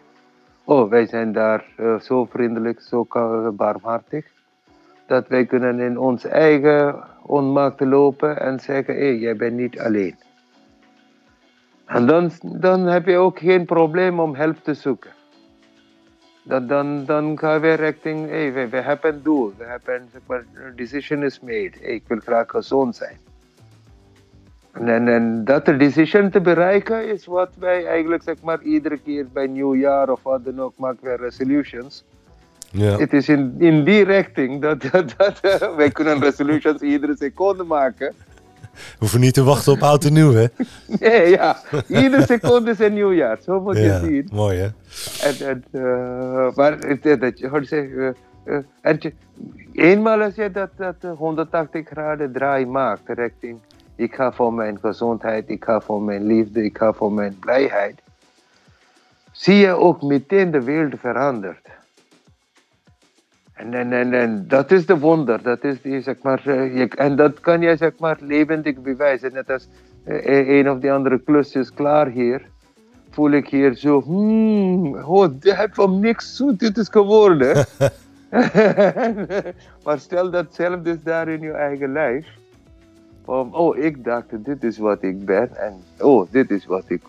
[0.65, 3.07] Oh, wij zijn daar eh, zo vriendelijk, zo
[3.53, 4.27] barmhartig,
[5.07, 10.17] dat wij kunnen in ons eigen onmaak lopen en zeggen, hé, jij bent niet alleen.
[11.87, 15.11] En dan, dan heb je ook geen probleem om hulp te zoeken.
[16.43, 20.09] Dat, dan, dan gaan we richting, hey, we, we hebben een doel, we hebben
[20.55, 21.73] een decision is made.
[21.81, 23.30] Hey, ik wil graag gezond zijn.
[24.73, 29.47] En, en, dat decision te bereiken is wat wij eigenlijk zeg maar, iedere keer bij
[29.47, 32.05] nieuwjaar of wat dan ook maken we resolutions.
[32.71, 32.99] ja.
[32.99, 37.63] Het is in, in die richting dat, dat, dat eh, wij kunnen resolutions iedere seconde
[37.65, 38.15] maken.
[38.73, 40.47] We hoeven niet te wachten op oud en nieuw, hè?
[41.01, 41.57] Nee, ja,
[41.89, 44.29] iedere seconde is een nieuwjaar, zo moet je Ja, zien.
[44.33, 44.69] mooi, hè?
[45.29, 47.85] En, en, eh, maar het, het, het, hoe zeg,
[48.45, 49.13] eh, en je-
[49.73, 53.59] eenmaal als je dat, dat eh, 180 graden draai maakt richting
[54.01, 58.03] ik ga voor mijn gezondheid, ik ga voor mijn liefde, ik ga voor mijn blijheid,
[59.33, 61.69] zie je ook meteen de wereld verandert.
[63.53, 66.89] En, en, en, en dat is de wonder, dat is die, zeg maar, eh, je,
[66.89, 69.33] en dat kan je zeg maar levendig bewijzen.
[69.33, 69.69] Net als
[70.05, 72.49] eh, een of die andere klus is klaar hier
[73.11, 77.67] voel ik hier zo, hmm, oh, dit heb van niks zoet, dit is geworden.
[79.85, 82.27] maar stel datzelfde is daar in je eigen lijf.
[83.25, 87.03] Van, oh, ik dacht, dit is wat ik ben en oh, dit is wat ik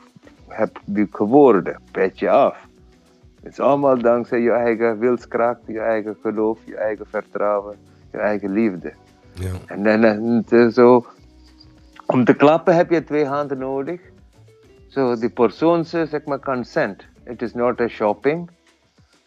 [0.48, 0.80] heb
[1.12, 1.82] geworden.
[1.92, 2.68] Petje af.
[3.44, 7.78] Het is allemaal dankzij je eigen wilskracht, je eigen geloof, je eigen vertrouwen,
[8.12, 8.94] je eigen liefde.
[9.34, 9.52] Ja.
[9.66, 11.06] En, en, en het is zo,
[12.06, 14.02] om te klappen heb je twee handen nodig.
[14.88, 17.06] So the persoon's zeg maar consent.
[17.26, 18.50] It is not a shopping.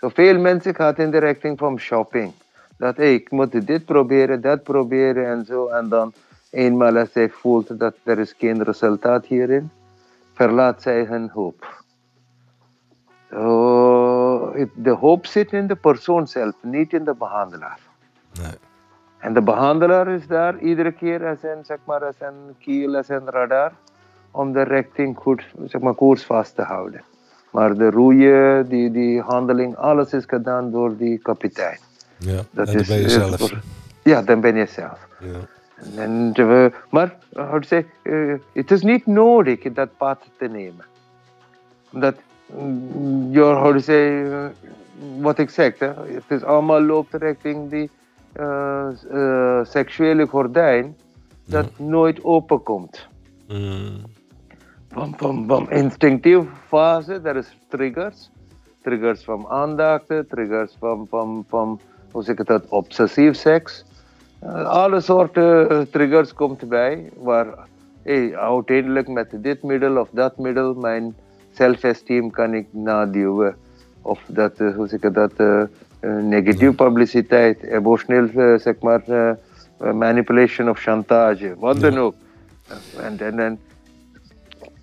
[0.01, 2.33] So veel mensen gaan in de richting van shopping.
[2.79, 5.67] Dat hey, ik moet dit proberen, dat proberen en zo.
[5.67, 6.13] En dan
[6.55, 9.71] eenmaal als zij voelt dat er is geen resultaat hierin,
[10.33, 11.83] verlaat zij hun hoop.
[14.55, 17.79] It- de hoop zit in de persoon zelf, niet in de behandelaar.
[18.43, 18.53] Nee.
[19.19, 23.09] En de behandelaar is daar iedere keer als een, zeg maar, als een kiel, als
[23.09, 23.73] een radar,
[24.31, 27.03] om de richting goed, zeg maar, koers vast te houden.
[27.51, 31.79] Maar de roeien, die, die handeling, alles is gedaan door die kapitein.
[32.19, 33.39] Ja, Dat en dan is, ben je is zelf.
[33.39, 33.61] voor-
[34.03, 35.07] ja, dan ben je zelf.
[35.21, 35.39] Ja.
[35.97, 40.47] En, we- maar uh, how to say, uh, het is niet nodig dat pad te
[40.49, 40.85] nemen.
[41.93, 42.15] Omdat,
[43.73, 44.47] to say, uh,
[45.21, 47.91] wat ik zeg, hè, het is allemaal loopt richting die
[49.63, 50.97] seksuele gordijn
[51.47, 53.09] dat nooit openkomt.
[53.49, 54.03] Mm,
[54.91, 58.31] van, van instinctieve fase, er is triggers.
[58.83, 61.81] Triggers van aandacht, triggers van, van, van
[62.11, 63.85] hoe zeg ik dat, obsessief seks.
[64.53, 67.47] Alle soorten eh, triggers komt bij, waar
[68.03, 71.17] hey, uiteindelijk met dit middel of dat middel mijn
[71.51, 73.57] zelfesteem kan ik naduwen.
[74.03, 75.63] Of dat, eh, hoe zeg ik dat, eh,
[76.23, 79.37] negatieve publiciteit, emotioneel, zeg maar,
[79.95, 82.15] manipulation of chantage, wat dan ook.
[83.01, 83.59] En, en, en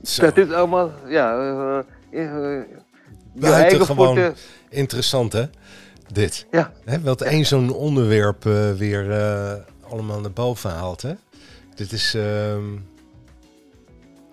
[0.02, 0.22] zo.
[0.22, 1.34] dat is allemaal, ja,
[2.10, 2.68] je eigen
[3.34, 4.34] Buitengewoon voeten.
[4.70, 5.44] interessant, hè?
[6.14, 6.48] Dit.
[6.52, 9.54] Ja, Hè, wat één zo'n onderwerp eh, weer eh,
[9.90, 11.14] allemaal naar boven haalt, hè?
[11.76, 12.14] Dit is...
[12.14, 12.74] ehm,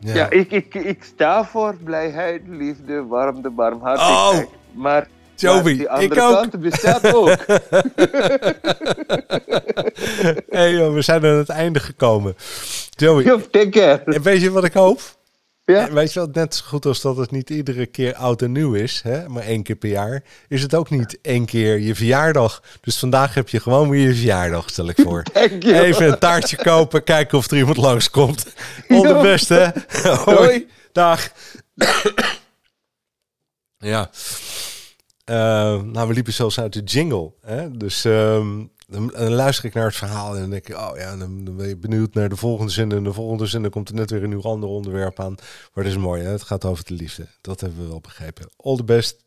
[0.00, 0.14] ja.
[0.14, 0.30] ja.
[0.30, 4.44] ik, ik, ik sta voor blijheid, liefde, warmte, barmhartigheid.
[4.44, 4.52] Oh!
[4.72, 6.32] Maar Joey, die andere ik ook.
[6.32, 7.28] kant bestaat ook.
[10.48, 12.36] hey, joh, we zijn aan het einde gekomen.
[12.90, 14.02] Joey, Take care.
[14.04, 15.00] en weet je wat ik hoop?
[15.74, 15.92] Ja?
[15.92, 18.74] Weet je wel, net zo goed als dat het niet iedere keer oud en nieuw
[18.74, 22.62] is, hè, maar één keer per jaar, is het ook niet één keer je verjaardag.
[22.80, 25.22] Dus vandaag heb je gewoon weer je verjaardag, stel ik voor.
[25.60, 28.46] Even een taartje kopen, kijken of er iemand langskomt.
[28.88, 29.74] Al de beste.
[30.24, 30.36] Hoi.
[30.36, 30.66] Hoi.
[30.92, 31.32] Dag.
[33.78, 34.10] ja.
[35.24, 37.32] Eh, nou, we liepen zelfs uit de jingle.
[37.40, 37.76] Hè?
[37.76, 41.44] Dus ehm, dan, luister ik naar het verhaal en dan denk ik, oh ja, dan,
[41.44, 42.92] dan ben je benieuwd naar de volgende zin.
[42.92, 45.34] En de volgende zin, dan komt er net weer een nieuw ander onderwerp aan.
[45.74, 46.30] Maar dat is mooi, hè?
[46.30, 47.26] het gaat over de liefde.
[47.40, 48.50] Dat hebben we wel begrepen.
[48.56, 49.26] All the best.